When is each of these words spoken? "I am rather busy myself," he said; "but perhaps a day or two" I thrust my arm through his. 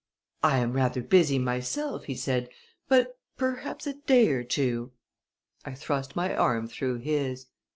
"I 0.41 0.57
am 0.57 0.73
rather 0.73 1.03
busy 1.03 1.37
myself," 1.37 2.05
he 2.05 2.15
said; 2.15 2.49
"but 2.87 3.19
perhaps 3.37 3.85
a 3.85 3.93
day 3.93 4.29
or 4.29 4.43
two" 4.43 4.93
I 5.63 5.75
thrust 5.75 6.15
my 6.15 6.35
arm 6.35 6.67
through 6.67 7.01
his. 7.01 7.45